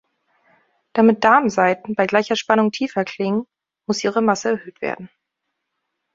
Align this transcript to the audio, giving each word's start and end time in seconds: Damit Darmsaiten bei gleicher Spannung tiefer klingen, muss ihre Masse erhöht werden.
Damit 0.93 1.23
Darmsaiten 1.23 1.93
bei 1.93 2.07
gleicher 2.07 2.35
Spannung 2.35 2.71
tiefer 2.71 3.05
klingen, 3.05 3.45
muss 3.85 4.03
ihre 4.03 4.23
Masse 4.23 4.49
erhöht 4.53 4.81
werden. 4.81 5.11